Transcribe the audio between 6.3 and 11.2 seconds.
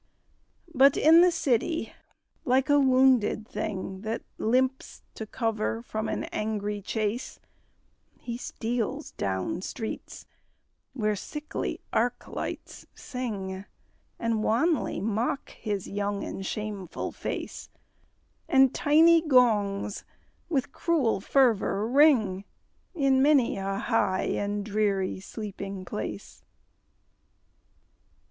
angry chase, He steals down streets where